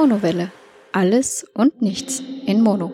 [0.00, 0.52] Monowelle.
[0.92, 2.92] Alles und nichts in Mono.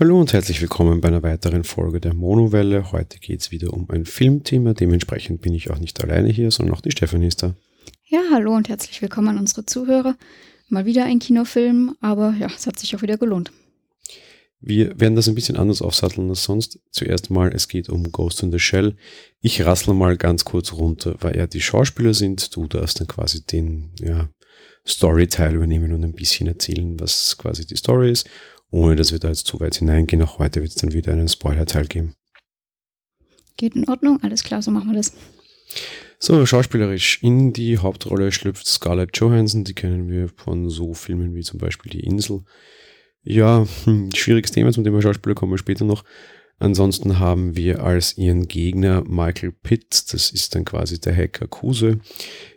[0.00, 2.90] Hallo und herzlich willkommen bei einer weiteren Folge der Monowelle.
[2.90, 4.74] Heute geht es wieder um ein Filmthema.
[4.74, 7.54] Dementsprechend bin ich auch nicht alleine hier, sondern auch die Stefanie ist da.
[8.08, 10.16] Ja, hallo und herzlich willkommen an unsere Zuhörer.
[10.68, 13.52] Mal wieder ein Kinofilm, aber ja, es hat sich auch wieder gelohnt.
[14.60, 16.78] Wir werden das ein bisschen anders aufsatteln als sonst.
[16.90, 18.94] Zuerst mal, es geht um Ghost in the Shell.
[19.40, 22.54] Ich rassle mal ganz kurz runter, weil er die Schauspieler sind.
[22.54, 24.28] Du darfst dann quasi den ja,
[24.86, 28.28] Story-Teil übernehmen und ein bisschen erzählen, was quasi die Story ist,
[28.70, 30.22] ohne dass wir da jetzt zu weit hineingehen.
[30.22, 32.14] Auch heute wird es dann wieder einen Spoiler-Teil geben.
[33.56, 35.14] Geht in Ordnung, alles klar, so machen wir das.
[36.18, 37.22] So, schauspielerisch.
[37.22, 39.64] In die Hauptrolle schlüpft Scarlett Johansson.
[39.64, 42.42] Die kennen wir von so Filmen wie zum Beispiel Die Insel.
[43.22, 46.04] Ja, hm, schwieriges Thema, zum Thema Schauspieler kommen wir später noch.
[46.58, 52.00] Ansonsten haben wir als ihren Gegner Michael Pitt, das ist dann quasi der Hacker Kuse.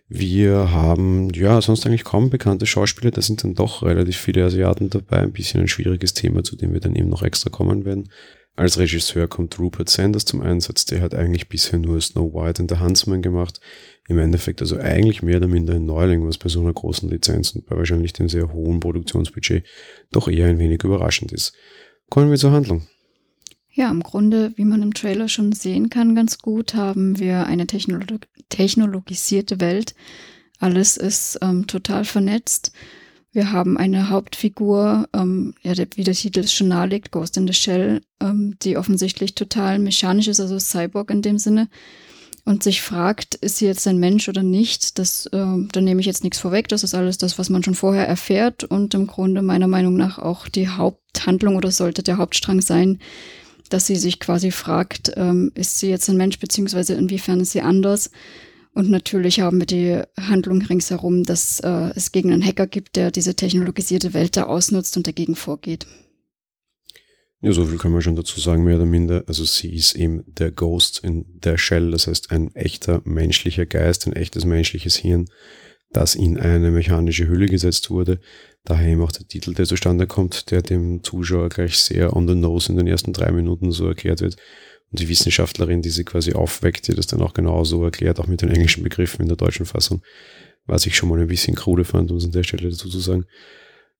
[0.10, 4.90] Wir haben, ja, sonst eigentlich kaum bekannte Schauspieler, da sind dann doch relativ viele Asiaten
[4.90, 8.10] dabei, ein bisschen ein schwieriges Thema, zu dem wir dann eben noch extra kommen werden.
[8.56, 12.70] Als Regisseur kommt Rupert Sanders zum Einsatz, der hat eigentlich bisher nur Snow White and
[12.70, 13.60] the Huntsman gemacht.
[14.08, 17.52] Im Endeffekt also eigentlich mehr oder minder ein Neuling, was bei so einer großen Lizenz
[17.52, 19.66] und bei wahrscheinlich dem sehr hohen Produktionsbudget
[20.12, 21.54] doch eher ein wenig überraschend ist.
[22.10, 22.86] Kommen wir zur Handlung.
[23.72, 27.66] Ja, im Grunde, wie man im Trailer schon sehen kann, ganz gut, haben wir eine
[27.66, 29.96] Technolog technologisierte Welt.
[30.60, 32.72] Alles ist ähm, total vernetzt.
[33.32, 38.02] Wir haben eine Hauptfigur, ähm, ja, wie der Titel schon nahelegt, Ghost in the Shell,
[38.22, 41.68] ähm, die offensichtlich total mechanisch ist, also Cyborg in dem Sinne,
[42.46, 46.06] und sich fragt, ist sie jetzt ein Mensch oder nicht, das, äh, da nehme ich
[46.06, 49.42] jetzt nichts vorweg, das ist alles das, was man schon vorher erfährt und im Grunde
[49.42, 53.00] meiner Meinung nach auch die Haupthandlung oder sollte der Hauptstrang sein,
[53.70, 57.62] dass sie sich quasi fragt, ähm, ist sie jetzt ein Mensch, beziehungsweise inwiefern ist sie
[57.62, 58.12] anders?
[58.74, 63.12] Und natürlich haben wir die Handlung ringsherum, dass äh, es gegen einen Hacker gibt, der
[63.12, 65.86] diese technologisierte Welt da ausnutzt und dagegen vorgeht.
[67.44, 69.26] Ja, so viel können wir schon dazu sagen, mehr oder minder.
[69.28, 74.08] Also sie ist eben der Ghost in der Shell, das heißt ein echter menschlicher Geist,
[74.08, 75.26] ein echtes menschliches Hirn,
[75.92, 78.22] das in eine mechanische Hülle gesetzt wurde.
[78.64, 82.36] Daher eben auch der Titel, der zustande kommt, der dem Zuschauer gleich sehr on the
[82.36, 84.38] nose in den ersten drei Minuten so erklärt wird.
[84.92, 88.42] Und die Wissenschaftlerin, die sie quasi aufweckt, die das dann auch genauso erklärt, auch mit
[88.42, 90.02] den englischen Begriffen in der deutschen Fassung,
[90.66, 93.00] was ich schon mal ein bisschen krude fand, um es an der Stelle dazu zu
[93.00, 93.26] sagen.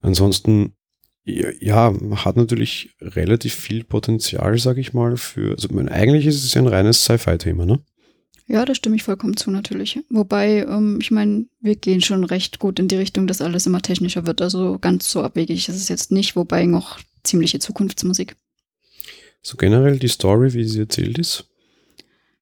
[0.00, 0.76] Ansonsten,
[1.24, 6.54] ja, hat natürlich relativ viel Potenzial, sag ich mal, für, also mein, eigentlich ist es
[6.54, 7.80] ja ein reines Sci-Fi-Thema, ne?
[8.46, 10.00] Ja, da stimme ich vollkommen zu, natürlich.
[10.10, 13.80] Wobei, ähm, ich meine, wir gehen schon recht gut in die Richtung, dass alles immer
[13.80, 14.42] technischer wird.
[14.42, 18.36] Also ganz so abwegig ist es jetzt nicht, wobei noch ziemliche Zukunftsmusik.
[19.40, 21.46] So generell die Story, wie sie erzählt ist?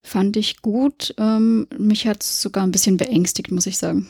[0.03, 1.15] Fand ich gut.
[1.19, 4.09] Ähm, mich hat es sogar ein bisschen beängstigt, muss ich sagen.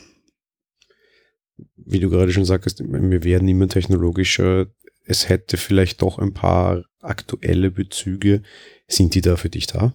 [1.85, 4.67] Wie du gerade schon sagst, wir werden immer technologischer.
[5.05, 8.41] Es hätte vielleicht doch ein paar aktuelle Bezüge.
[8.87, 9.93] Sind die da für dich da?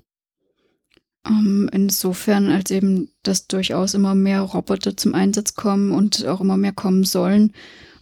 [1.26, 6.40] Um, ähm, insofern, als eben, dass durchaus immer mehr Roboter zum Einsatz kommen und auch
[6.40, 7.52] immer mehr kommen sollen.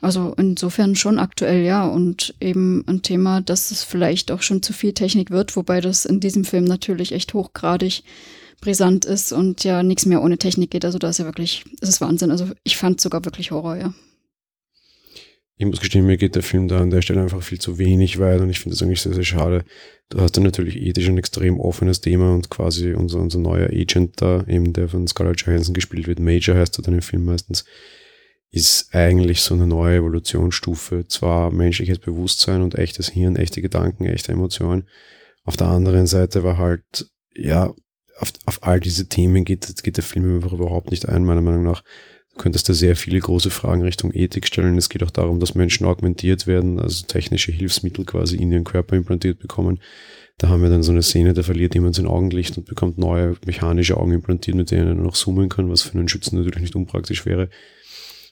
[0.00, 1.86] Also insofern schon aktuell, ja.
[1.86, 6.04] Und eben ein Thema, dass es vielleicht auch schon zu viel Technik wird, wobei das
[6.04, 8.02] in diesem Film natürlich echt hochgradig
[8.60, 10.84] brisant ist und ja nichts mehr ohne Technik geht.
[10.84, 12.30] Also da ist ja wirklich, es ist Wahnsinn.
[12.30, 13.94] Also ich fand sogar wirklich Horror, ja
[15.58, 18.18] ich muss gestehen, mir geht der Film da an der Stelle einfach viel zu wenig
[18.18, 19.64] weit und ich finde das eigentlich sehr, sehr schade.
[20.10, 24.20] Du hast dann natürlich ethisch ein extrem offenes Thema und quasi unser, unser neuer Agent
[24.20, 27.64] da, eben der von Scarlett Johansson gespielt wird, Major heißt er dann im Film meistens,
[28.50, 31.06] ist eigentlich so eine neue Evolutionsstufe.
[31.08, 34.88] Zwar menschliches Bewusstsein und echtes Hirn, echte Gedanken, echte Emotionen.
[35.44, 37.72] Auf der anderen Seite war halt, ja,
[38.18, 41.82] auf, auf all diese Themen geht, geht der Film überhaupt nicht ein, meiner Meinung nach
[42.36, 44.78] könntest du sehr viele große Fragen Richtung Ethik stellen.
[44.78, 48.96] Es geht auch darum, dass Menschen augmentiert werden, also technische Hilfsmittel quasi in ihren Körper
[48.96, 49.80] implantiert bekommen.
[50.38, 53.36] Da haben wir dann so eine Szene, da verliert jemand sein Augenlicht und bekommt neue
[53.46, 56.76] mechanische Augen implantiert, mit denen er noch zoomen kann, was für einen Schützen natürlich nicht
[56.76, 57.48] unpraktisch wäre.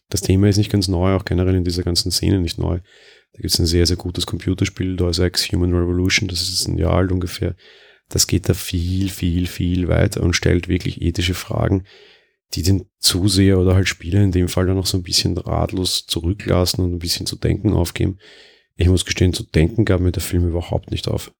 [0.09, 2.81] Das Thema ist nicht ganz neu, auch generell in dieser ganzen Szene nicht neu.
[3.33, 6.79] Da gibt es ein sehr, sehr gutes Computerspiel, Deus Ex Human Revolution, das ist ein
[6.79, 7.57] Jahr alt ungefähr.
[8.09, 11.85] Das geht da viel, viel, viel weiter und stellt wirklich ethische Fragen,
[12.53, 16.07] die den Zuseher oder halt Spieler in dem Fall dann noch so ein bisschen ratlos
[16.07, 18.19] zurücklassen und ein bisschen zu denken aufgeben.
[18.77, 21.33] Ich muss gestehen, zu denken gab mir der Film überhaupt nicht auf.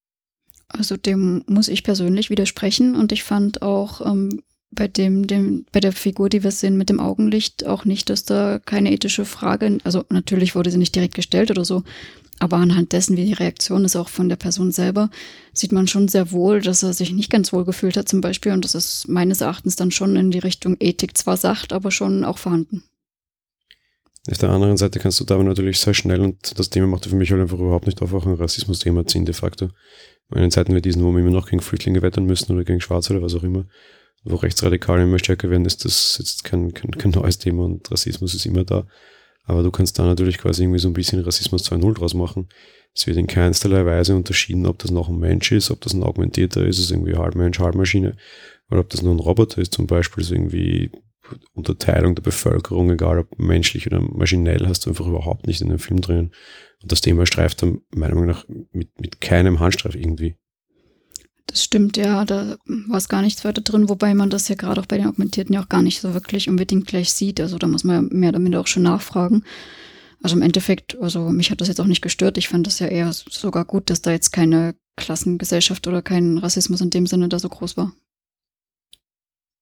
[0.69, 4.43] Also dem muss ich persönlich widersprechen und ich fand auch ähm,
[4.75, 8.25] bei dem, dem, bei der Figur, die wir sehen mit dem Augenlicht, auch nicht, dass
[8.25, 11.83] da keine ethische Frage, also natürlich wurde sie nicht direkt gestellt oder so,
[12.41, 15.11] Aber anhand dessen, wie die Reaktion ist, auch von der Person selber,
[15.53, 18.53] sieht man schon sehr wohl, dass er sich nicht ganz wohl gefühlt hat zum Beispiel.
[18.53, 22.25] Und das ist meines Erachtens dann schon in die Richtung Ethik zwar sacht, aber schon
[22.25, 22.83] auch vorhanden.
[24.29, 27.15] Auf der anderen Seite kannst du dabei natürlich sehr schnell, und das Thema macht für
[27.15, 29.69] mich halt einfach überhaupt nicht auf, auch ein Rassismus-Thema ziehen de facto.
[30.35, 33.13] In Zeiten wie diesen, wo wir immer noch gegen Flüchtlinge wettern müssen oder gegen Schwarze
[33.13, 33.67] oder was auch immer,
[34.25, 38.35] wo Rechtsradikale immer stärker werden, ist das jetzt kein, kein, kein neues Thema und Rassismus
[38.35, 38.87] ist immer da.
[39.45, 42.49] Aber du kannst da natürlich quasi irgendwie so ein bisschen Rassismus 2.0 draus machen.
[42.95, 46.03] Es wird in keinsterlei Weise unterschieden, ob das noch ein Mensch ist, ob das ein
[46.03, 48.17] augmentierter ist, ist irgendwie halb Mensch, halb Maschine,
[48.71, 50.91] oder ob das nur ein Roboter ist zum Beispiel, ist irgendwie
[51.53, 55.79] Unterteilung der Bevölkerung, egal ob menschlich oder maschinell, hast du einfach überhaupt nicht in dem
[55.79, 56.33] Film drinnen.
[56.83, 60.37] Und das Thema streift dann meiner Meinung nach mit, mit keinem Handstreif irgendwie.
[61.55, 64.81] Das stimmt, ja, da war es gar nichts weiter drin, wobei man das ja gerade
[64.81, 67.41] auch bei den Augmentierten ja auch gar nicht so wirklich unbedingt gleich sieht.
[67.41, 69.45] Also da muss man ja mehr oder minder auch schon nachfragen.
[70.21, 72.39] Also im Endeffekt, also mich hat das jetzt auch nicht gestört.
[72.39, 76.81] Ich fand das ja eher sogar gut, dass da jetzt keine Klassengesellschaft oder kein Rassismus
[76.81, 77.93] in dem Sinne da so groß war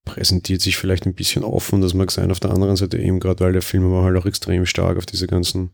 [0.04, 2.32] präsentiert sich vielleicht ein bisschen offen, das mag sein.
[2.32, 5.06] Auf der anderen Seite eben gerade, weil der Film aber halt auch extrem stark auf
[5.06, 5.70] diese ganzen,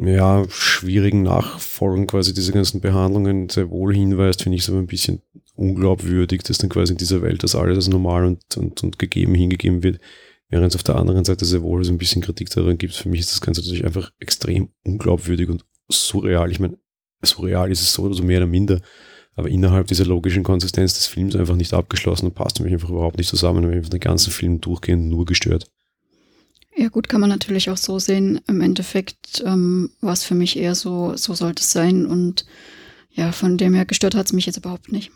[0.00, 4.86] ja, schwierigen Nachfolgen, quasi diese ganzen Behandlungen sehr wohl hinweist, finde ich es aber ein
[4.86, 5.22] bisschen
[5.54, 9.34] unglaubwürdig, dass dann quasi in dieser Welt das alles als normal und, und, und gegeben
[9.34, 10.00] hingegeben wird.
[10.50, 12.94] Während es auf der anderen Seite sehr wohl so ein bisschen Kritik daran gibt.
[12.94, 16.50] Für mich ist das Ganze natürlich einfach extrem unglaubwürdig und surreal.
[16.50, 16.78] Ich meine,
[17.22, 18.80] surreal ist es so oder so mehr oder minder
[19.38, 22.90] aber innerhalb dieser logischen Konsistenz des Films einfach nicht abgeschlossen und passt für mich einfach
[22.90, 25.70] überhaupt nicht zusammen und mich den ganzen Film durchgehend nur gestört.
[26.78, 28.40] Ja, gut, kann man natürlich auch so sehen.
[28.46, 32.46] Im Endeffekt ähm, war es für mich eher so, so sollte es sein und
[33.10, 35.10] ja, von dem her gestört hat es mich jetzt überhaupt nicht.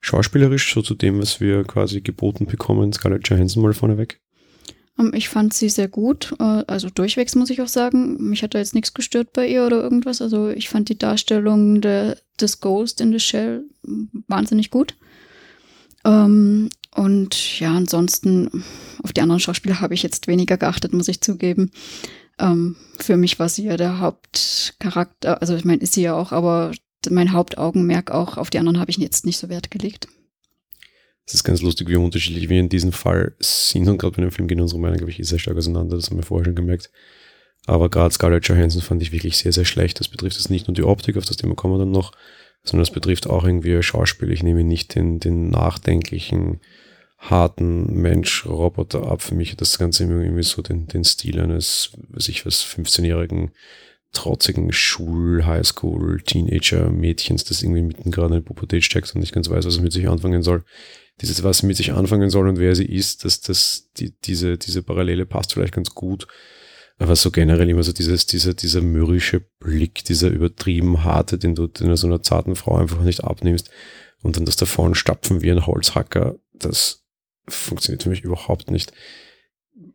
[0.00, 4.20] Schauspielerisch, so zu dem, was wir quasi geboten bekommen, Scarlett Johansson mal vorneweg?
[4.98, 8.28] Ähm, ich fand sie sehr gut, äh, also durchwegs muss ich auch sagen.
[8.28, 10.20] Mich hat da jetzt nichts gestört bei ihr oder irgendwas.
[10.20, 13.64] Also ich fand die Darstellung der, des Ghost in the Shell
[14.26, 14.96] wahnsinnig gut.
[16.04, 16.68] Ähm,
[16.98, 18.64] und ja, ansonsten
[19.04, 21.70] auf die anderen Schauspieler habe ich jetzt weniger geachtet, muss ich zugeben.
[22.40, 26.32] Ähm, für mich war sie ja der Hauptcharakter, also ich meine, ist sie ja auch,
[26.32, 26.72] aber
[27.08, 30.08] mein Hauptaugenmerk auch auf die anderen habe ich jetzt nicht so Wert gelegt.
[31.24, 33.86] Es ist ganz lustig, wie unterschiedlich wir in diesem Fall sind.
[33.86, 35.94] Und gerade bei dem Film gehen unsere Meinungen, glaube ich, sehr stark auseinander.
[35.94, 36.90] Das haben wir vorher schon gemerkt.
[37.66, 40.00] Aber gerade Scarlett Johansson fand ich wirklich sehr, sehr schlecht.
[40.00, 42.10] Das betrifft jetzt nicht nur die Optik, auf das Thema kommen wir dann noch,
[42.64, 44.32] sondern das betrifft auch irgendwie Schauspiel.
[44.32, 46.60] Ich nehme nicht den, den nachdenklichen,
[47.18, 49.22] harten Mensch-Roboter ab.
[49.22, 53.50] Für mich hat das Ganze irgendwie so den, den Stil eines, weiß ich was, 15-jährigen,
[54.12, 59.50] trotzigen Schul-, Highschool-, Teenager-Mädchens, das irgendwie mitten gerade in der Pubertät steckt und nicht ganz
[59.50, 60.64] weiß, was es mit sich anfangen soll
[61.20, 64.82] dieses, was mit sich anfangen soll und wer sie ist, dass das, die, diese, diese
[64.82, 66.26] Parallele passt vielleicht ganz gut.
[66.98, 71.66] Aber so generell immer so dieses, dieser, dieser mürrische Blick, dieser übertrieben harte, den du
[71.68, 73.70] den so einer zarten Frau einfach nicht abnimmst
[74.22, 77.04] und dann das davon stapfen wie ein Holzhacker, das
[77.50, 78.92] funktioniert für mich überhaupt nicht.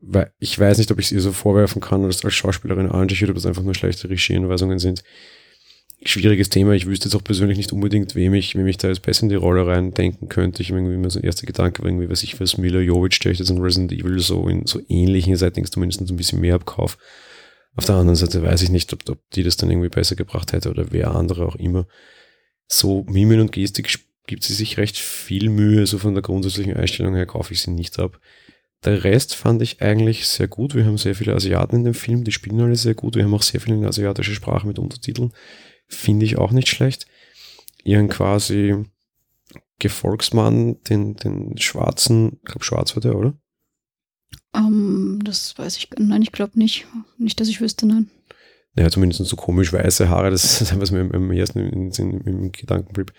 [0.01, 3.29] Weil ich weiß nicht, ob ich es ihr so vorwerfen kann oder als Schauspielerin anschaue,
[3.29, 5.03] ob es einfach nur schlechte Regieanweisungen sind
[6.05, 6.73] schwieriges Thema.
[6.73, 9.29] Ich wüsste jetzt auch persönlich nicht unbedingt, wem ich, wem ich da jetzt besser in
[9.29, 10.61] die Rolle rein denken könnte.
[10.61, 13.31] Ich habe irgendwie immer so ein erster Gedanke irgendwie, was ich für Mila Jovic, der
[13.31, 16.97] ich jetzt in Resident Evil so in so ähnlichen Settings zumindest ein bisschen mehr abkauf.
[17.75, 20.53] Auf der anderen Seite weiß ich nicht, ob, ob die das dann irgendwie besser gebracht
[20.53, 21.87] hätte oder wer andere auch immer.
[22.67, 23.89] So Mimen und Gestik
[24.25, 27.71] gibt sie sich recht viel Mühe, so von der grundsätzlichen Einstellung her kaufe ich sie
[27.71, 28.19] nicht ab.
[28.85, 30.75] Der Rest fand ich eigentlich sehr gut.
[30.75, 33.15] Wir haben sehr viele Asiaten in dem Film, die spielen alle sehr gut.
[33.15, 35.33] Wir haben auch sehr viel in asiatischer Sprache mit Untertiteln.
[35.87, 37.05] Finde ich auch nicht schlecht.
[37.83, 38.85] Ihren quasi
[39.79, 43.33] Gefolgsmann, den, den schwarzen, ich glaube schwarz war der, oder?
[44.53, 46.85] Um, ähm, das weiß ich, nein, ich glaube nicht.
[47.17, 48.09] Nicht, dass ich wüsste, nein.
[48.75, 52.51] Naja, zumindest so komisch weiße Haare, das ist was mir im ersten im, im, im
[52.51, 53.13] Gedanken blieb.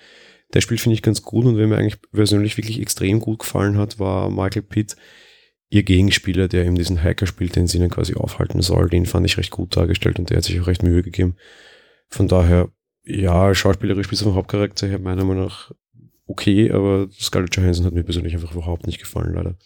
[0.52, 3.76] Der spielt, finde ich, ganz gut und wer mir eigentlich persönlich wirklich extrem gut gefallen
[3.76, 4.96] hat, war Michael Pitt,
[5.70, 8.88] ihr Gegenspieler, der eben diesen Hacker spielt, den sie ihnen quasi aufhalten soll.
[8.88, 11.36] Den fand ich recht gut dargestellt und der hat sich auch recht Mühe gegeben.
[12.08, 12.68] Von daher,
[13.02, 15.72] ja, schauspielerisch bis zum Hauptcharakter her meiner Meinung nach
[16.26, 19.56] okay, aber Scarlett Johansson hat mir persönlich einfach überhaupt nicht gefallen, leider.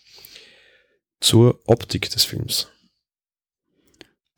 [1.20, 2.68] Zur Optik des Films.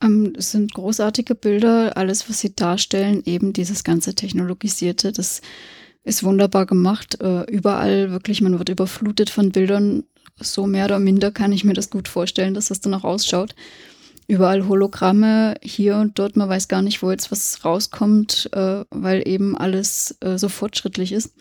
[0.02, 5.42] Ähm, es sind großartige Bilder, alles, was sie darstellen, eben dieses ganze Technologisierte, das
[6.04, 7.20] ist wunderbar gemacht.
[7.20, 10.04] Äh, überall wirklich, man wird überflutet von Bildern.
[10.40, 13.54] So mehr oder minder kann ich mir das gut vorstellen, dass das dann auch ausschaut
[14.30, 16.36] überall Hologramme hier und dort.
[16.36, 21.10] Man weiß gar nicht, wo jetzt was rauskommt, äh, weil eben alles äh, so fortschrittlich
[21.10, 21.34] ist.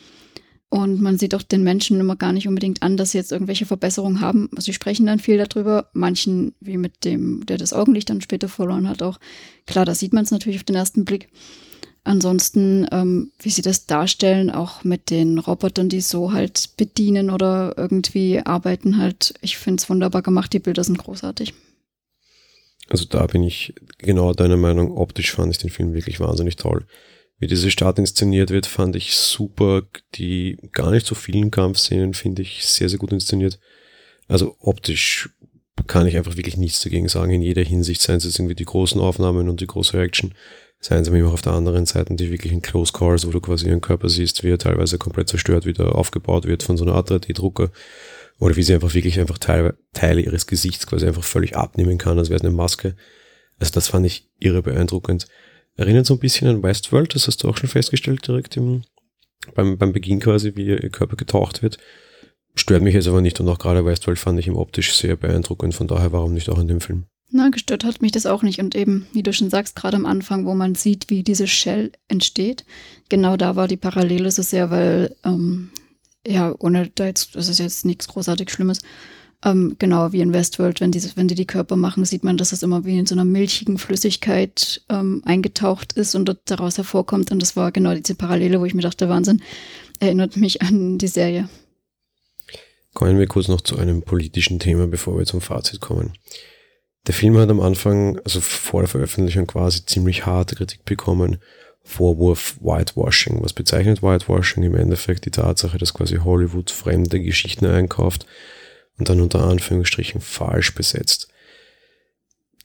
[0.70, 3.68] Und man sieht auch den Menschen immer gar nicht unbedingt an, dass sie jetzt irgendwelche
[3.68, 4.50] Verbesserungen haben.
[4.56, 5.90] Also sie sprechen dann viel darüber.
[5.94, 9.20] Manchen, wie mit dem, der das Augenlicht dann später verloren hat, auch.
[9.68, 11.30] Klar, da sieht man es natürlich auf den ersten Blick.
[12.04, 17.74] Ansonsten, ähm, wie sie das darstellen, auch mit den Robotern, die so halt bedienen oder
[17.78, 20.54] irgendwie arbeiten, halt, ich finde es wunderbar gemacht.
[20.54, 21.54] Die Bilder sind großartig.
[22.90, 24.92] Also da bin ich genau deiner Meinung.
[24.98, 26.86] Optisch fand ich den Film wirklich wahnsinnig toll.
[27.38, 29.84] Wie diese Stadt inszeniert wird, fand ich super.
[30.16, 33.60] Die gar nicht so vielen Kampfszenen finde ich sehr, sehr gut inszeniert.
[34.28, 35.30] Also optisch
[35.88, 38.02] kann ich einfach wirklich nichts dagegen sagen in jeder Hinsicht.
[38.02, 40.34] Seien es jetzt irgendwie die großen Aufnahmen und die große Action,
[40.80, 43.68] seien es aber immer auf der anderen Seite die wirklichen Close Calls, wo du quasi
[43.68, 47.12] ihren Körper siehst, wie er teilweise komplett zerstört wieder aufgebaut wird von so einer Art
[47.12, 47.72] 3D-Drucker.
[48.40, 52.18] Oder wie sie einfach wirklich einfach Teile, Teile ihres Gesichts quasi einfach völlig abnehmen kann,
[52.18, 52.96] als wäre es eine Maske.
[53.60, 55.28] Also das fand ich irre beeindruckend.
[55.76, 58.84] Erinnert so ein bisschen an Westworld, das hast du auch schon festgestellt direkt im,
[59.56, 61.78] beim, beim Beginn quasi, wie ihr Körper getaucht wird.
[62.56, 65.76] Stört mich jetzt aber nicht und auch gerade Westworld fand ich im optisch sehr beeindruckend,
[65.76, 67.06] von daher warum nicht auch in dem Film?
[67.32, 68.60] Na, gestört hat mich das auch nicht.
[68.60, 71.92] Und eben, wie du schon sagst, gerade am Anfang, wo man sieht, wie diese Shell
[72.08, 72.66] entsteht,
[73.08, 75.70] genau da war die Parallele so sehr, weil, ähm,
[76.26, 78.80] ja, ohne da jetzt, das ist jetzt nichts großartig Schlimmes,
[79.46, 82.52] ähm, genau wie in Westworld, wenn, diese, wenn die die Körper machen, sieht man, dass
[82.52, 87.32] es immer wie in so einer milchigen Flüssigkeit ähm, eingetaucht ist und daraus hervorkommt.
[87.32, 89.42] Und das war genau diese Parallele, wo ich mir dachte, Wahnsinn,
[90.00, 91.48] erinnert mich an die Serie.
[92.96, 96.14] Kommen wir kurz noch zu einem politischen Thema, bevor wir zum Fazit kommen.
[97.10, 101.40] Der Film hat am Anfang, also vor der Veröffentlichung quasi ziemlich harte Kritik bekommen.
[101.82, 103.42] Vorwurf Whitewashing.
[103.42, 104.62] Was bezeichnet Whitewashing?
[104.62, 108.28] Im Endeffekt die Tatsache, dass quasi Hollywood fremde Geschichten einkauft
[109.00, 111.30] und dann unter Anführungsstrichen falsch besetzt.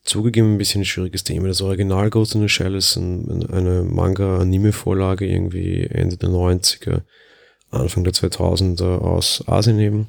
[0.02, 1.48] Zugegeben ein bisschen ein schwieriges Thema.
[1.48, 7.00] Das Original Ghost in the Shell ist ein, eine Manga-Anime-Vorlage irgendwie Ende der 90er,
[7.70, 10.08] Anfang der 2000er aus Asien eben.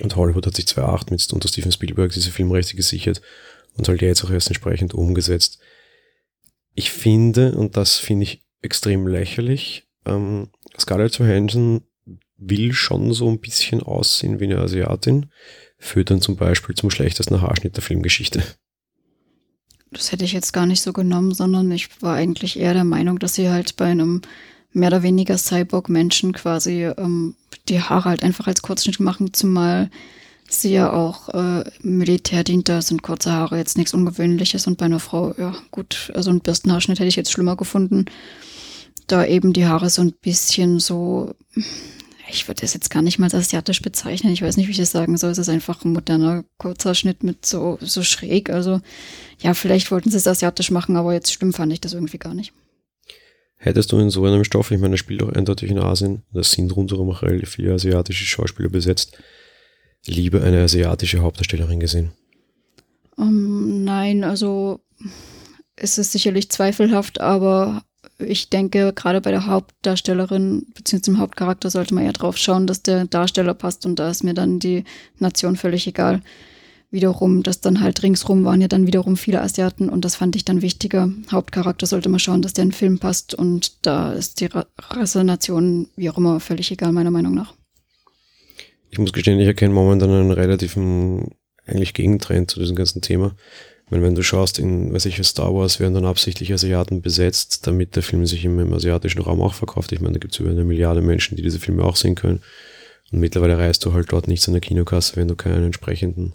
[0.00, 3.20] Und Hollywood hat sich 2008 mit unter Steven Spielberg diese Filmrechte gesichert
[3.78, 5.58] und halt jetzt auch erst entsprechend umgesetzt.
[6.74, 11.82] Ich finde, und das finde ich extrem lächerlich, ähm, Scarlett Johansson
[12.36, 15.26] will schon so ein bisschen aussehen wie eine Asiatin,
[15.78, 18.42] führt dann zum Beispiel zum schlechtesten Haarschnitt der Filmgeschichte.
[19.90, 23.18] Das hätte ich jetzt gar nicht so genommen, sondern ich war eigentlich eher der Meinung,
[23.18, 24.22] dass sie halt bei einem
[24.72, 27.34] mehr oder weniger Cyborg-Menschen quasi ähm,
[27.68, 29.90] die Haare halt einfach als Kurzschnitt machen, zumal
[30.48, 31.64] sie ja auch äh,
[32.64, 36.40] da sind kurze Haare jetzt nichts Ungewöhnliches und bei einer Frau, ja gut, also ein
[36.40, 38.06] Bürstenhaarschnitt hätte ich jetzt schlimmer gefunden,
[39.06, 41.34] da eben die Haare so ein bisschen so
[42.30, 44.32] ich würde das jetzt gar nicht mal asiatisch bezeichnen.
[44.32, 45.30] Ich weiß nicht, wie ich das sagen soll.
[45.30, 48.50] Es ist einfach ein moderner kurzer Schnitt mit so, so schräg.
[48.50, 48.80] Also
[49.40, 52.34] ja, vielleicht wollten sie es asiatisch machen, aber jetzt schlimm fand ich das irgendwie gar
[52.34, 52.52] nicht.
[53.56, 56.52] Hättest du in so einem Stoff, ich meine, das spielt auch eindeutig in Asien, das
[56.52, 59.18] sind rundherum auch relativ viele asiatische Schauspieler besetzt,
[60.06, 62.12] lieber eine asiatische Hauptdarstellerin gesehen?
[63.16, 64.80] Um, ähm, nein, also
[65.76, 67.82] es ist sicherlich zweifelhaft, aber
[68.18, 71.02] ich denke, gerade bei der Hauptdarstellerin bzw.
[71.02, 74.34] dem Hauptcharakter sollte man ja drauf schauen, dass der Darsteller passt und da ist mir
[74.34, 74.84] dann die
[75.18, 76.22] Nation völlig egal.
[76.90, 80.44] Wiederum, dass dann halt ringsrum waren ja dann wiederum viele Asiaten und das fand ich
[80.44, 81.10] dann wichtiger.
[81.30, 85.22] Hauptcharakter sollte man schauen, dass der in den Film passt und da ist die Rasse,
[85.22, 87.57] Nation, wie auch immer, völlig egal, meiner Meinung nach.
[88.90, 91.34] Ich muss gestehen, ich erkenne momentan einen relativen,
[91.66, 93.34] eigentlich Gegentrend zu diesem ganzen Thema.
[93.84, 97.66] Ich meine, wenn du schaust, in, weiß ich, Star Wars werden dann absichtlich Asiaten besetzt,
[97.66, 99.92] damit der Film sich im, im asiatischen Raum auch verkauft.
[99.92, 102.40] Ich meine, da gibt es über eine Milliarde Menschen, die diese Filme auch sehen können.
[103.10, 106.34] Und mittlerweile reist du halt dort nichts an der Kinokasse, wenn du keinen entsprechenden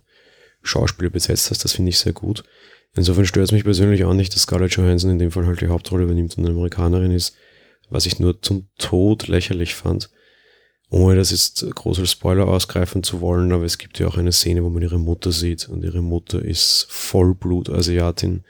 [0.63, 1.63] Schauspieler besetzt hast.
[1.63, 2.43] Das finde ich sehr gut.
[2.95, 5.67] Insofern stört es mich persönlich auch nicht, dass Scarlett Johansson in dem Fall halt die
[5.67, 7.35] Hauptrolle übernimmt und eine Amerikanerin ist,
[7.89, 10.09] was ich nur zum Tod lächerlich fand
[10.93, 14.31] ohne das jetzt groß als Spoiler ausgreifen zu wollen, aber es gibt ja auch eine
[14.31, 18.43] Szene, wo man ihre Mutter sieht und ihre Mutter ist Vollblut-Asiatin,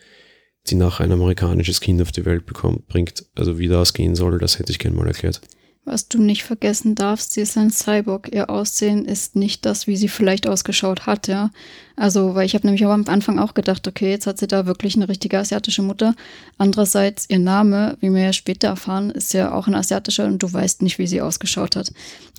[0.68, 3.26] die nach ein amerikanisches Kind auf die Welt bekommt, bringt.
[3.36, 5.40] Also wie das gehen soll, das hätte ich gerne mal erklärt.
[5.86, 8.34] Was du nicht vergessen darfst, sie ist ein Cyborg.
[8.34, 11.52] Ihr Aussehen ist nicht das, wie sie vielleicht ausgeschaut hat, ja.
[11.98, 14.96] Also, weil ich habe nämlich am Anfang auch gedacht, okay, jetzt hat sie da wirklich
[14.96, 16.16] eine richtige asiatische Mutter.
[16.58, 20.52] Andererseits, ihr Name, wie wir ja später erfahren, ist ja auch ein asiatischer und du
[20.52, 21.92] weißt nicht, wie sie ausgeschaut hat.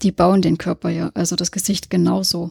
[0.03, 2.51] Die bauen den Körper ja, also das Gesicht genauso.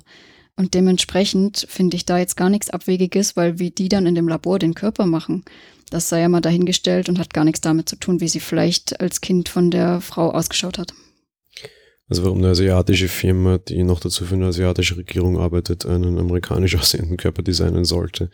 [0.55, 4.27] Und dementsprechend finde ich da jetzt gar nichts Abwegiges, weil wie die dann in dem
[4.27, 5.43] Labor den Körper machen,
[5.93, 8.99] das sei ja mal dahingestellt und hat gar nichts damit zu tun, wie sie vielleicht
[8.99, 10.93] als Kind von der Frau ausgeschaut hat.
[12.09, 16.75] Also warum eine asiatische Firma, die noch dazu für eine asiatische Regierung arbeitet, einen amerikanisch
[16.79, 18.31] aussehenden Körper designen sollte,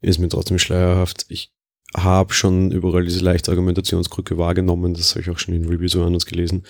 [0.00, 1.26] ist mir trotzdem schleierhaft.
[1.28, 1.52] Ich
[1.96, 6.26] habe schon überall diese leichte Argumentationskrücke wahrgenommen, das habe ich auch schon in Reviews anders
[6.26, 6.64] gelesen.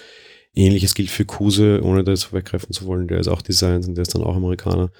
[0.55, 3.09] Ähnliches gilt für Kuse, ohne da jetzt weggreifen zu wollen.
[3.09, 4.91] Der ist auch Designs und der ist dann auch Amerikaner.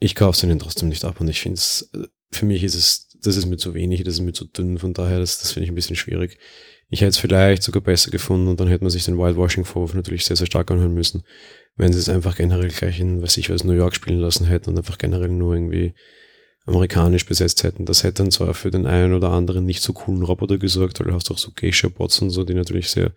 [0.00, 1.90] Ich kaufe es ihnen trotzdem nicht ab und ich finde es,
[2.30, 4.94] für mich ist es, das ist mir zu wenig, das ist mir zu dünn, von
[4.94, 6.38] daher, das, das finde ich ein bisschen schwierig.
[6.90, 10.24] Ich hätte es vielleicht sogar besser gefunden und dann hätte man sich den Whitewashing-Vorwurf natürlich
[10.24, 11.24] sehr, sehr stark anhören müssen,
[11.76, 14.70] wenn sie es einfach generell gleich in, was ich weiß, New York spielen lassen hätten
[14.70, 15.94] und einfach generell nur irgendwie
[16.66, 17.84] amerikanisch besetzt hätten.
[17.84, 21.08] Das hätte dann zwar für den einen oder anderen nicht so coolen Roboter gesorgt, weil
[21.08, 23.12] du hast auch so Geisha-Bots und so, die natürlich sehr,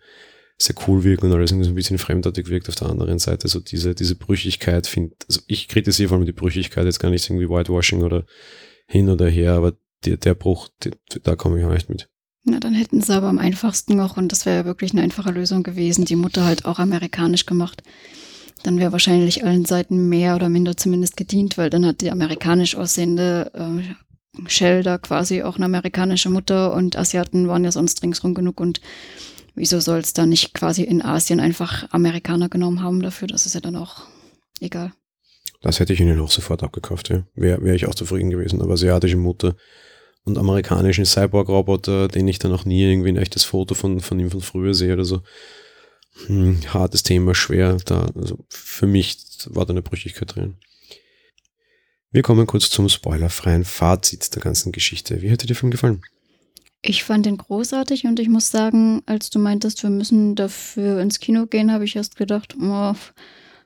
[0.58, 3.48] sehr cool wirken und alles irgendwie so ein bisschen fremdartig wirkt auf der anderen Seite.
[3.48, 7.28] So diese, diese Brüchigkeit finde, also ich kritisiere vor allem die Brüchigkeit, jetzt gar nicht
[7.28, 8.26] irgendwie Whitewashing oder
[8.86, 9.74] hin oder her, aber
[10.04, 12.08] der, der Bruch, der, da komme ich auch nicht mit.
[12.44, 15.30] Na, dann hätten sie aber am einfachsten noch, und das wäre ja wirklich eine einfache
[15.30, 17.82] Lösung gewesen, die Mutter halt auch amerikanisch gemacht
[18.62, 22.76] dann wäre wahrscheinlich allen Seiten mehr oder minder zumindest gedient, weil dann hat die amerikanisch
[22.76, 28.34] aussehende äh, Shell da quasi auch eine amerikanische Mutter und Asiaten waren ja sonst ringsrum
[28.34, 28.80] genug und
[29.54, 33.26] wieso soll es da nicht quasi in Asien einfach Amerikaner genommen haben dafür?
[33.26, 34.02] Das ist ja dann auch
[34.60, 34.92] egal.
[35.60, 37.24] Das hätte ich ihnen auch sofort abgekauft, ja.
[37.34, 38.62] Wäre wär ich auch zufrieden gewesen.
[38.62, 39.56] Aber asiatische Mutter
[40.28, 44.30] und amerikanischen Cyborg-Roboter, den ich dann auch nie irgendwie ein echtes Foto von, von ihm
[44.30, 45.22] von früher sehe oder so,
[46.26, 47.76] hm, hartes Thema, schwer.
[47.84, 50.56] Da, also für mich war da eine Brüchigkeit drin.
[52.10, 55.20] Wir kommen kurz zum spoilerfreien Fazit der ganzen Geschichte.
[55.20, 56.02] Wie hat dir der Film gefallen?
[56.80, 61.18] Ich fand den großartig und ich muss sagen, als du meintest, wir müssen dafür ins
[61.18, 62.94] Kino gehen, habe ich erst gedacht, oh,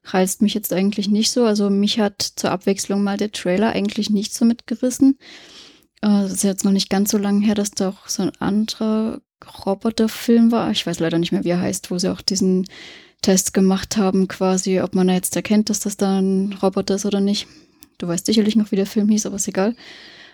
[0.04, 1.45] reizt mich jetzt eigentlich nicht so.
[1.45, 5.19] Also mich hat zur Abwechslung mal der Trailer eigentlich nicht so mitgerissen.
[6.02, 8.32] Äh, es ist jetzt noch nicht ganz so lange her, dass da auch so ein
[8.38, 9.21] anderer
[9.64, 10.71] Roboterfilm war.
[10.71, 12.66] Ich weiß leider nicht mehr, wie er heißt, wo sie auch diesen
[13.23, 17.21] Test gemacht haben, quasi, ob man jetzt erkennt, dass das da ein Roboter ist oder
[17.21, 17.47] nicht.
[17.99, 19.76] Du weißt sicherlich noch, wie der Film hieß, aber ist egal.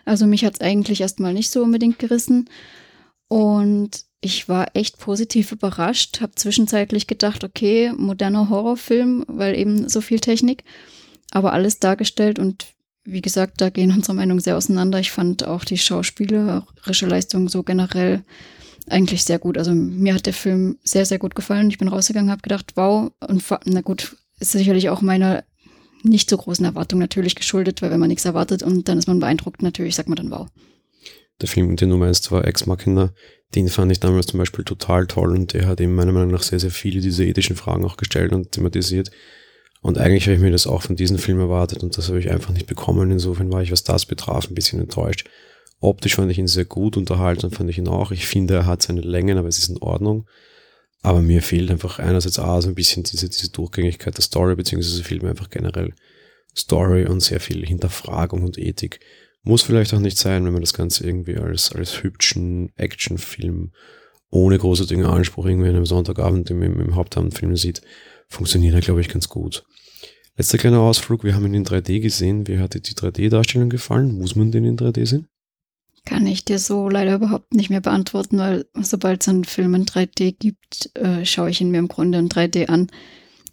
[0.05, 2.49] Also mich hat es eigentlich erstmal nicht so unbedingt gerissen.
[3.29, 10.01] Und ich war echt positiv überrascht, habe zwischenzeitlich gedacht, okay, moderner Horrorfilm, weil eben so
[10.01, 10.65] viel Technik,
[11.31, 12.67] aber alles dargestellt und
[13.11, 15.01] wie gesagt, da gehen unsere Meinungen sehr auseinander.
[15.01, 18.23] Ich fand auch die schauspielerische Leistung so generell
[18.89, 19.57] eigentlich sehr gut.
[19.57, 21.71] Also mir hat der Film sehr, sehr gut gefallen.
[21.71, 23.11] Ich bin rausgegangen, habe gedacht, wow.
[23.27, 25.45] Und na gut, ist sicherlich auch meiner
[26.03, 29.21] nicht so großen Erwartung natürlich geschuldet, weil wenn man nichts erwartet und dann ist man
[29.21, 30.47] beeindruckt, natürlich sagt man dann wow.
[31.41, 33.13] Der Film, den du meinst, war Ex Machina.
[33.55, 36.43] Den fand ich damals zum Beispiel total toll und der hat eben meiner Meinung nach
[36.43, 39.11] sehr, sehr viele dieser ethischen Fragen auch gestellt und thematisiert.
[39.81, 42.31] Und eigentlich habe ich mir das auch von diesem Film erwartet und das habe ich
[42.31, 43.11] einfach nicht bekommen.
[43.11, 45.29] Insofern war ich, was das betraf, ein bisschen enttäuscht.
[45.81, 48.11] Optisch fand ich ihn sehr gut, unterhalten fand ich ihn auch.
[48.11, 50.27] Ich finde, er hat seine Längen, aber es ist in Ordnung.
[51.03, 55.05] Aber mir fehlt einfach einerseits A, so ein bisschen diese, diese Durchgängigkeit der Story, beziehungsweise
[55.05, 55.95] fehlt mir einfach generell
[56.57, 58.99] Story und sehr viel Hinterfragung und Ethik.
[59.45, 63.71] Muss vielleicht auch nicht sein, wenn man das Ganze irgendwie als, als hübschen Actionfilm
[64.31, 67.81] ohne großartigen Anspruch irgendwie an einem Sonntagabend im, im Hauptabendfilm sieht,
[68.29, 69.65] funktioniert er, glaube ich, ganz gut.
[70.37, 72.47] Letzter kleiner Ausflug, wir haben ihn in 3D gesehen.
[72.47, 74.17] Wie hat dir die 3D-Darstellung gefallen?
[74.19, 75.27] Muss man den in 3D sehen?
[76.05, 79.85] Kann ich dir so leider überhaupt nicht mehr beantworten, weil sobald es einen Film in
[79.85, 82.87] 3D gibt, äh, schaue ich ihn mir im Grunde in 3D an.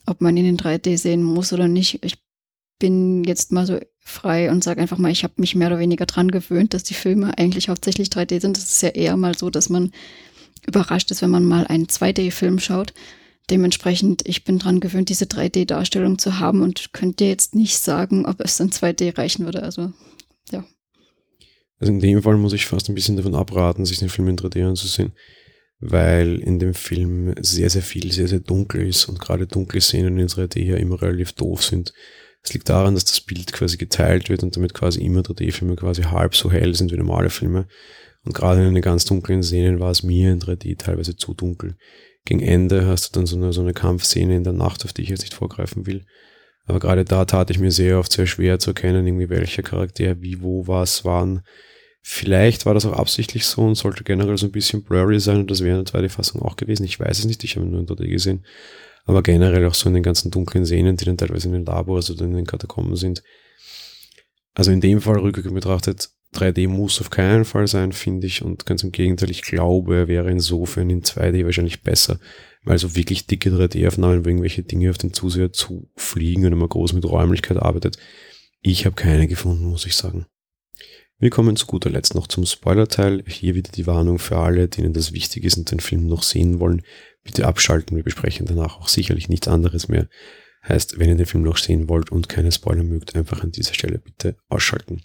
[0.06, 2.04] Ob man ihn in 3D sehen muss oder nicht.
[2.06, 2.18] Ich
[2.78, 6.06] bin jetzt mal so frei und sage einfach mal, ich habe mich mehr oder weniger
[6.06, 8.58] dran gewöhnt, dass die Filme eigentlich hauptsächlich 3D sind.
[8.58, 9.92] Das ist ja eher mal so, dass man
[10.68, 12.94] überrascht ist, wenn man mal einen 2D-Film schaut.
[13.50, 18.40] Dementsprechend, ich bin dran gewöhnt, diese 3D-Darstellung zu haben und könnte jetzt nicht sagen, ob
[18.40, 19.62] es in 2D reichen würde.
[19.62, 19.94] Also,
[20.52, 20.66] ja.
[21.80, 24.38] Also in dem Fall muss ich fast ein bisschen davon abraten, sich den Film in
[24.38, 25.14] 3D anzusehen,
[25.80, 30.18] weil in dem Film sehr, sehr viel, sehr, sehr dunkel ist und gerade dunkle Szenen
[30.18, 31.94] in 3D ja immer relativ doof sind.
[32.42, 36.04] Es liegt daran, dass das Bild quasi geteilt wird und damit quasi immer 3D-Filme quasi
[36.04, 37.68] halb so hell sind wie normale Filme.
[38.24, 41.76] Und gerade in den ganz dunklen Szenen war es mir in 3D teilweise zu dunkel.
[42.26, 45.04] Gegen Ende hast du dann so eine, so eine Kampfszene in der Nacht, auf die
[45.04, 46.06] ich jetzt nicht vorgreifen will.
[46.66, 50.20] Aber gerade da tat ich mir sehr oft sehr schwer zu erkennen, irgendwie welcher Charakter
[50.22, 51.42] wie, wo, was, wann.
[52.02, 55.52] Vielleicht war das auch absichtlich so und sollte generell so ein bisschen blurry sein und
[55.52, 56.84] das wäre in der zweiten Fassung auch gewesen.
[56.84, 58.46] Ich weiß es nicht, ich habe nur in 3D gesehen.
[59.06, 62.10] Aber generell auch so in den ganzen dunklen Szenen, die dann teilweise in den Labors
[62.10, 63.22] oder in den Katakomben sind.
[64.56, 68.42] Also in dem Fall rückwärts betrachtet, 3D muss auf keinen Fall sein, finde ich.
[68.44, 72.20] Und ganz im Gegenteil, ich glaube, er wäre insofern in 2D wahrscheinlich besser,
[72.64, 76.70] weil so wirklich dicke 3D-Aufnahmen, wo irgendwelche Dinge auf den Zuseher zu fliegen, wenn man
[76.70, 77.98] groß mit Räumlichkeit arbeitet.
[78.62, 80.26] Ich habe keine gefunden, muss ich sagen.
[81.18, 83.24] Wir kommen zu guter Letzt noch zum Spoiler-Teil.
[83.26, 86.60] Hier wieder die Warnung für alle, denen das wichtig ist und den Film noch sehen
[86.60, 86.82] wollen.
[87.24, 90.10] Bitte abschalten, wir besprechen danach auch sicherlich nichts anderes mehr.
[90.68, 93.74] Heißt, wenn ihr den Film noch sehen wollt und keine Spoiler mögt, einfach an dieser
[93.74, 95.02] Stelle bitte ausschalten.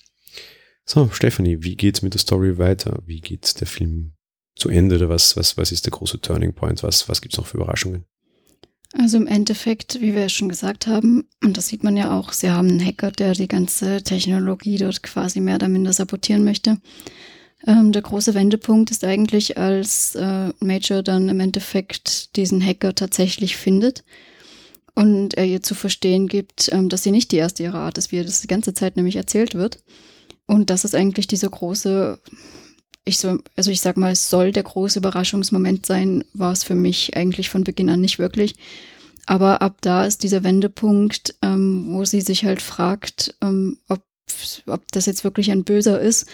[0.92, 3.00] So, Stephanie, wie geht's mit der Story weiter?
[3.07, 4.14] Wie geht der Film
[4.57, 6.83] zu Ende oder was, was, was ist der große Turning Point?
[6.83, 8.07] Was, was gibt's noch für Überraschungen?
[8.94, 12.50] Also im Endeffekt, wie wir schon gesagt haben, und das sieht man ja auch, sie
[12.50, 16.79] haben einen Hacker, der die ganze Technologie dort quasi mehr oder minder sabotieren möchte.
[17.68, 23.57] Ähm, der große Wendepunkt ist eigentlich, als äh, Major dann im Endeffekt diesen Hacker tatsächlich
[23.57, 24.03] findet
[24.96, 28.11] und er ihr zu verstehen gibt, ähm, dass sie nicht die erste ihrer Art ist,
[28.11, 29.85] wie ihr das die ganze Zeit nämlich erzählt wird.
[30.50, 32.18] Und das ist eigentlich dieser große,
[33.04, 36.74] ich so, also ich sag mal, es soll der große Überraschungsmoment sein, war es für
[36.74, 38.56] mich eigentlich von Beginn an nicht wirklich.
[39.26, 44.02] Aber ab da ist dieser Wendepunkt, ähm, wo sie sich halt fragt, ähm, ob,
[44.66, 46.26] ob das jetzt wirklich ein Böser ist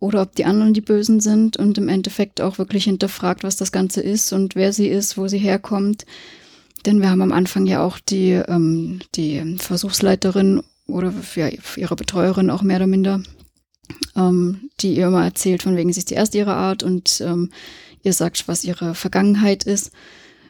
[0.00, 3.72] oder ob die anderen die Bösen sind und im Endeffekt auch wirklich hinterfragt, was das
[3.72, 6.04] Ganze ist und wer sie ist, wo sie herkommt.
[6.84, 12.50] Denn wir haben am Anfang ja auch die, ähm, die Versuchsleiterin oder ja, ihre Betreuerin
[12.50, 13.22] auch mehr oder minder,
[14.16, 17.50] ähm, die ihr immer erzählt, von wegen sie ist die erste ihrer Art und ähm,
[18.02, 19.92] ihr sagt, was ihre Vergangenheit ist.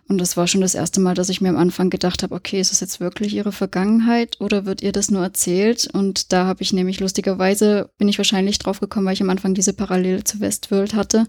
[0.09, 2.61] Und das war schon das erste Mal, dass ich mir am Anfang gedacht habe, okay,
[2.61, 5.89] ist das jetzt wirklich ihre Vergangenheit oder wird ihr das nur erzählt?
[5.93, 9.55] Und da habe ich nämlich lustigerweise, bin ich wahrscheinlich drauf gekommen, weil ich am Anfang
[9.55, 11.27] diese Parallele zu Westworld hatte,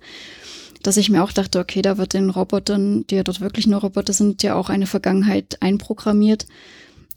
[0.82, 3.80] dass ich mir auch dachte, okay, da wird den Robotern, die ja dort wirklich nur
[3.80, 6.46] Roboter sind, ja auch eine Vergangenheit einprogrammiert.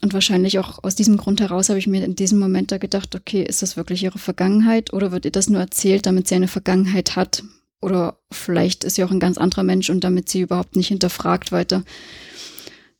[0.01, 3.15] Und wahrscheinlich auch aus diesem Grund heraus habe ich mir in diesem Moment da gedacht,
[3.15, 6.47] okay, ist das wirklich ihre Vergangenheit oder wird ihr das nur erzählt, damit sie eine
[6.47, 7.43] Vergangenheit hat?
[7.81, 11.51] Oder vielleicht ist sie auch ein ganz anderer Mensch und damit sie überhaupt nicht hinterfragt
[11.51, 11.83] weiter.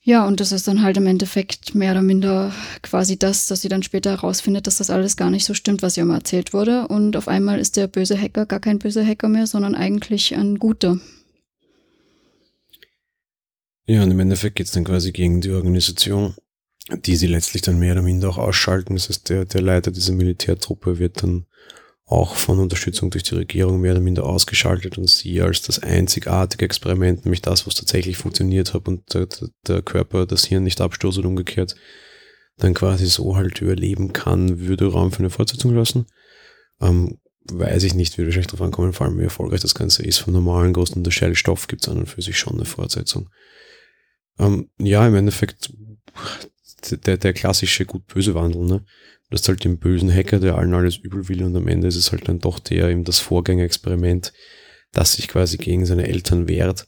[0.01, 3.67] Ja, und das ist dann halt im Endeffekt mehr oder minder quasi das, dass sie
[3.67, 6.87] dann später herausfindet, dass das alles gar nicht so stimmt, was ihr immer erzählt wurde.
[6.87, 10.59] Und auf einmal ist der böse Hacker gar kein böser Hacker mehr, sondern eigentlich ein
[10.59, 10.97] guter.
[13.85, 16.35] Ja, und im Endeffekt geht es dann quasi gegen die Organisation,
[16.89, 18.95] die sie letztlich dann mehr oder minder auch ausschalten.
[18.95, 21.45] Das heißt, der, der Leiter dieser Militärtruppe wird dann
[22.05, 26.63] auch von Unterstützung durch die Regierung mehr oder minder ausgeschaltet und sie als das einzigartige
[26.63, 29.27] Experiment, nämlich das, was tatsächlich funktioniert hat und der,
[29.67, 31.75] der Körper das Hirn nicht abstoßt und umgekehrt,
[32.55, 36.07] dann quasi so halt überleben kann, würde Raum für eine Fortsetzung lassen.
[36.79, 37.19] Ähm,
[37.51, 40.19] weiß ich nicht, würde wahrscheinlich darauf ankommen, vor allem wie erfolgreich das Ganze ist.
[40.19, 43.29] Vom normalen großen Unterstellstoff gibt es an und für sich schon eine Fortsetzung.
[44.39, 45.73] Ähm, ja, im Endeffekt
[46.91, 48.85] der, der klassische gut-böse Wandel, ne?
[49.29, 51.97] Du hast halt den bösen Hacker, der allen alles übel will und am Ende ist
[51.97, 54.31] es halt dann doch der, eben das Vorgängerexperiment,
[54.93, 56.87] das sich quasi gegen seine Eltern wehrt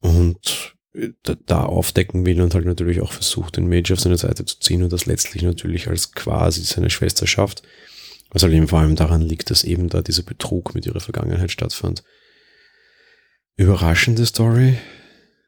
[0.00, 0.74] und
[1.46, 4.82] da aufdecken will und halt natürlich auch versucht, den Major auf seine Seite zu ziehen
[4.82, 7.62] und das letztlich natürlich als quasi seine Schwester schafft.
[8.30, 11.50] Was halt eben vor allem daran liegt, dass eben da dieser Betrug mit ihrer Vergangenheit
[11.50, 12.02] stattfand.
[13.56, 14.78] Überraschende Story,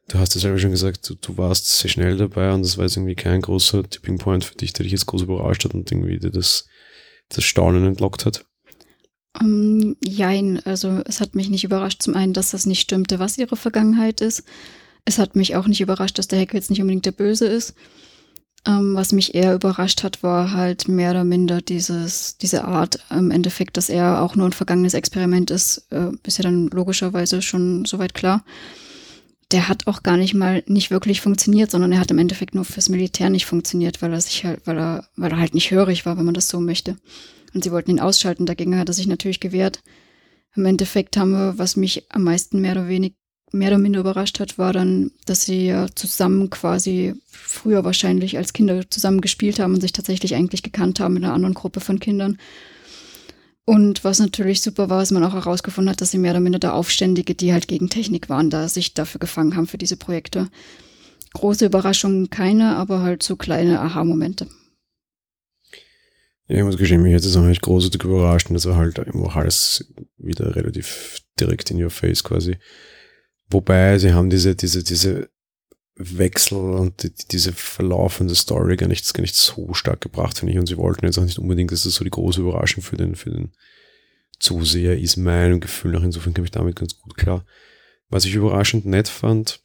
[0.07, 2.85] du hast ja selber schon gesagt, du, du, warst sehr schnell dabei und das war
[2.85, 5.91] jetzt irgendwie kein großer Tipping Point für dich, der dich jetzt groß überrascht hat und
[5.91, 6.67] irgendwie dir das,
[7.29, 8.45] das Staunen entlockt hat.
[9.39, 13.19] Um, ähm, jein, also es hat mich nicht überrascht, zum einen, dass das nicht stimmte,
[13.19, 14.43] was ihre Vergangenheit ist.
[15.03, 17.75] Es hat mich auch nicht überrascht, dass der Hacker jetzt nicht unbedingt der Böse ist.
[18.67, 22.99] Um, ähm, was mich eher überrascht hat, war halt mehr oder minder dieses, diese Art
[23.11, 27.43] im Endeffekt, dass er auch nur ein vergangenes Experiment ist, äh, ist ja dann logischerweise
[27.43, 28.43] schon soweit klar
[29.51, 32.65] der hat auch gar nicht mal nicht wirklich funktioniert, sondern er hat im Endeffekt nur
[32.65, 36.05] fürs Militär nicht funktioniert, weil er sich halt, weil er, weil er halt nicht hörig
[36.05, 36.97] war, wenn man das so möchte.
[37.53, 39.81] Und sie wollten ihn ausschalten, dagegen hat er sich natürlich gewehrt.
[40.55, 43.13] Im Endeffekt haben wir, was mich am meisten mehr oder wenig,
[43.51, 48.51] mehr oder minder überrascht hat, war dann, dass sie ja zusammen quasi früher wahrscheinlich als
[48.51, 51.99] Kinder zusammen gespielt haben und sich tatsächlich eigentlich gekannt haben mit einer anderen Gruppe von
[51.99, 52.37] Kindern
[53.65, 56.59] und was natürlich super war, ist man auch herausgefunden hat, dass sie mehr oder minder
[56.59, 60.49] der Aufständige, die halt gegen Technik waren, da sich dafür gefangen haben für diese Projekte.
[61.33, 64.47] Große Überraschungen keine, aber halt so kleine Aha-Momente.
[66.47, 68.99] Ja, ich muss gestehen, mich jetzt ist auch nicht großartig überrascht und das war halt
[68.99, 72.57] auch alles wieder relativ direkt in your face quasi.
[73.49, 75.29] Wobei sie haben diese, diese, diese
[75.97, 80.59] Wechsel und die, diese verlaufende Story gar nicht, gar nicht so stark gebracht, finde ich.
[80.59, 83.15] Und sie wollten jetzt auch nicht unbedingt, dass das so die große Überraschung für den,
[83.15, 83.53] für den
[84.39, 86.03] Zuseher ist, mein Gefühl nach.
[86.03, 87.45] Insofern komme ich damit ganz gut klar.
[88.09, 89.61] Was ich überraschend nett fand,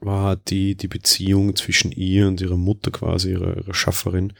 [0.00, 4.34] war die, die Beziehung zwischen ihr und ihrer Mutter quasi, ihrer, ihrer Schafferin.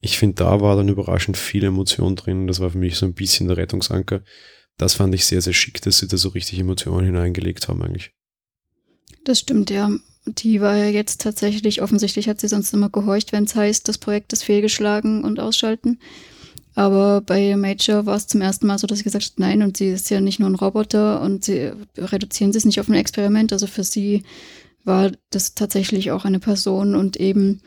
[0.00, 2.46] Ich finde, da war dann überraschend viel Emotion drin.
[2.46, 4.22] Das war für mich so ein bisschen der Rettungsanker.
[4.76, 8.12] Das fand ich sehr, sehr schick, dass sie da so richtig Emotionen hineingelegt haben eigentlich.
[9.24, 9.90] Das stimmt, ja.
[10.26, 13.98] Die war ja jetzt tatsächlich, offensichtlich hat sie sonst immer gehorcht, wenn es heißt, das
[13.98, 15.98] Projekt ist fehlgeschlagen und ausschalten.
[16.74, 19.76] Aber bei Major war es zum ersten Mal so, dass sie gesagt hat, nein, und
[19.76, 22.94] sie ist ja nicht nur ein Roboter und sie reduzieren sie es nicht auf ein
[22.94, 23.52] Experiment.
[23.52, 24.22] Also für sie
[24.84, 27.60] war das tatsächlich auch eine Person und eben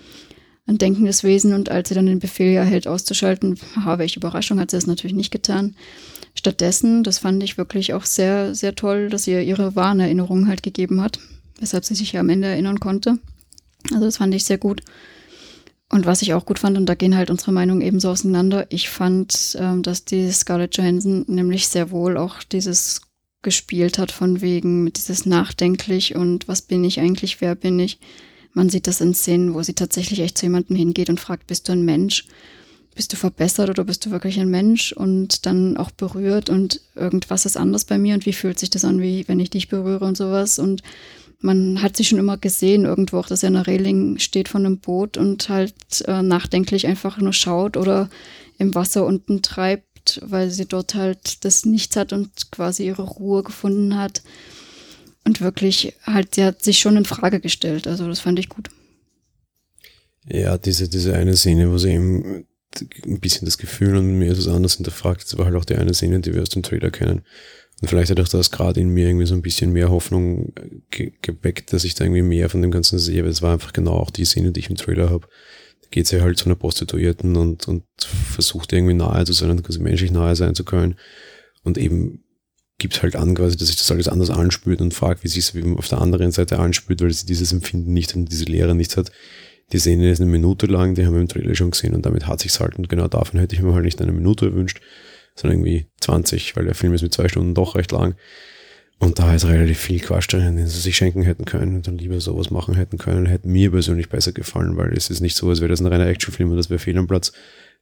[0.65, 1.53] ein denkendes Wesen.
[1.53, 5.15] Und als sie dann den Befehl erhält, auszuschalten, ha, welche Überraschung, hat sie das natürlich
[5.15, 5.75] nicht getan.
[6.33, 10.63] Stattdessen, das fand ich wirklich auch sehr, sehr toll, dass sie ihr ihre Warnerinnerung halt
[10.63, 11.19] gegeben hat
[11.63, 13.17] weshalb sie sich ja am Ende erinnern konnte.
[13.91, 14.81] Also das fand ich sehr gut.
[15.89, 18.89] Und was ich auch gut fand, und da gehen halt unsere Meinungen ebenso auseinander, ich
[18.89, 23.01] fand, ähm, dass die Scarlett Johansson nämlich sehr wohl auch dieses
[23.43, 27.99] gespielt hat von wegen dieses nachdenklich und was bin ich eigentlich, wer bin ich.
[28.53, 31.67] Man sieht das in Szenen, wo sie tatsächlich echt zu jemandem hingeht und fragt, bist
[31.67, 32.25] du ein Mensch?
[32.95, 34.93] Bist du verbessert oder bist du wirklich ein Mensch?
[34.93, 38.85] Und dann auch berührt und irgendwas ist anders bei mir und wie fühlt sich das
[38.85, 40.57] an, wie wenn ich dich berühre und sowas.
[40.57, 40.81] Und
[41.43, 44.65] man hat sie schon immer gesehen, irgendwo auch, dass er in der Reling steht von
[44.65, 45.75] einem Boot und halt
[46.07, 48.09] äh, nachdenklich einfach nur schaut oder
[48.57, 53.43] im Wasser unten treibt, weil sie dort halt das Nichts hat und quasi ihre Ruhe
[53.43, 54.23] gefunden hat.
[55.25, 57.87] Und wirklich halt, sie hat sich schon in Frage gestellt.
[57.87, 58.69] Also das fand ich gut.
[60.25, 62.45] Ja, diese, diese eine Szene, wo sie eben
[63.05, 65.75] ein bisschen das Gefühl und mir ist es anders hinterfragt, das war halt auch die
[65.75, 67.23] eine Szene, die wir aus dem Trailer kennen
[67.83, 70.53] und vielleicht hat auch das gerade in mir irgendwie so ein bisschen mehr Hoffnung
[70.89, 73.73] ge geweckt, dass ich da irgendwie mehr von dem Ganzen sehe, aber es war einfach
[73.73, 75.27] genau auch die Szene, die ich im Trailer habe.
[75.81, 79.63] Da geht sie halt zu einer Prostituierten und, und versucht irgendwie nahe zu sein und
[79.63, 80.95] quasi menschlich nahe sein zu können.
[81.63, 82.23] Und eben
[82.77, 85.53] gibt halt an, quasi, dass sich das alles anders anspürt und fragt, wie sie es
[85.75, 89.11] auf der anderen Seite anspürt, weil sie dieses Empfinden nicht und diese Lehre nicht hat.
[89.73, 92.27] Die Szene ist eine Minute lang, die haben wir im Trailer schon gesehen und damit
[92.27, 94.79] hat sich's halt und genau davon hätte ich mir halt nicht eine Minute erwünscht,
[95.35, 98.15] sondern irgendwie 20, weil der Film ist mit zwei Stunden doch recht lang.
[98.99, 101.97] Und da ist relativ viel Quatsch drin, den sie sich schenken hätten können und dann
[101.97, 105.49] lieber sowas machen hätten können, hätte mir persönlich besser gefallen, weil es ist nicht so,
[105.49, 107.33] als wäre das ein reiner Actionfilm und das wäre fehl am Platz.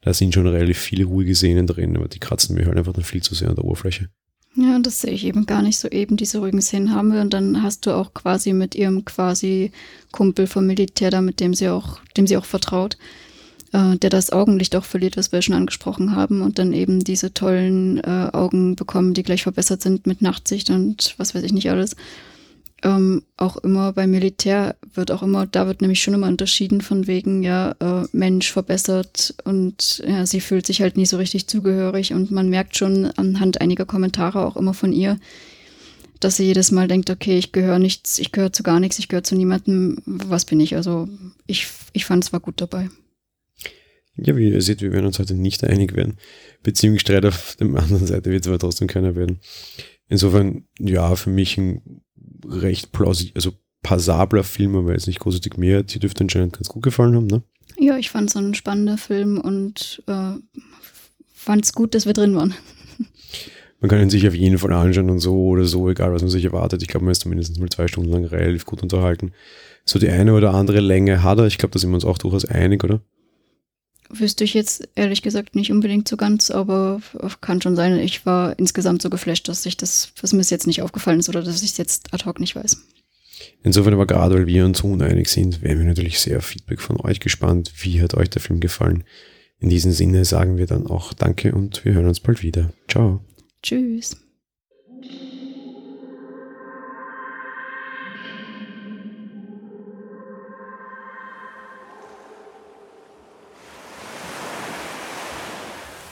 [0.01, 3.03] Da sind schon relativ viele ruhige Szenen drin, aber die kratzen mir halt einfach dann
[3.03, 4.09] viel zu sehr an der Oberfläche.
[4.55, 6.17] Ja, das sehe ich eben gar nicht so eben.
[6.17, 9.71] Diese ruhigen Szenen haben wir und dann hast du auch quasi mit ihrem quasi
[10.11, 12.97] Kumpel vom Militär da, mit dem sie auch, dem sie auch vertraut,
[13.73, 17.33] äh, der das Augenlicht auch verliert, was wir schon angesprochen haben, und dann eben diese
[17.33, 21.69] tollen äh, Augen bekommen, die gleich verbessert sind mit Nachtsicht und was weiß ich nicht
[21.69, 21.95] alles.
[22.83, 27.05] Ähm, auch immer beim Militär wird auch immer, da wird nämlich schon immer unterschieden von
[27.05, 32.13] wegen, ja, äh, Mensch verbessert und ja, sie fühlt sich halt nie so richtig zugehörig
[32.13, 35.19] und man merkt schon anhand einiger Kommentare auch immer von ihr,
[36.19, 39.09] dass sie jedes Mal denkt, okay, ich gehöre nichts, ich gehöre zu gar nichts, ich
[39.09, 40.75] gehöre zu niemandem, was bin ich?
[40.75, 41.07] Also
[41.45, 42.89] ich, ich fand es war gut dabei.
[44.17, 46.17] Ja, wie ihr seht, wir werden uns heute nicht einig werden.
[46.63, 49.39] Beziehungsstreit auf der anderen Seite wird es aber trotzdem keiner werden.
[50.07, 52.01] Insofern, ja, für mich ein
[52.45, 55.83] recht plausibel, also passabler Film, aber jetzt nicht großartig mehr.
[55.83, 57.41] Die dürfte anscheinend ganz gut gefallen haben, ne?
[57.79, 60.33] Ja, ich fand es ein spannender Film und äh,
[61.33, 62.53] fand es gut, dass wir drin waren.
[63.79, 66.29] Man kann ihn sich auf jeden Fall anschauen und so oder so, egal was man
[66.29, 66.83] sich erwartet.
[66.83, 69.31] Ich glaube, man ist zumindest mal zwei Stunden lang relativ gut unterhalten.
[69.85, 71.47] So die eine oder andere Länge hat er.
[71.47, 73.01] Ich glaube, da sind wir uns auch durchaus einig, oder?
[74.13, 77.01] Wüsste ich jetzt ehrlich gesagt nicht unbedingt so ganz, aber
[77.41, 77.97] kann schon sein.
[77.99, 81.41] Ich war insgesamt so geflasht, dass ich das, was mir jetzt nicht aufgefallen ist oder
[81.41, 82.77] dass ich es jetzt ad hoc nicht weiß.
[83.63, 86.99] Insofern aber gerade, weil wir uns uneinig sind, wären wir natürlich sehr auf Feedback von
[86.99, 87.71] euch gespannt.
[87.77, 89.03] Wie hat euch der Film gefallen?
[89.59, 92.73] In diesem Sinne sagen wir dann auch Danke und wir hören uns bald wieder.
[92.87, 93.23] Ciao.
[93.61, 94.17] Tschüss.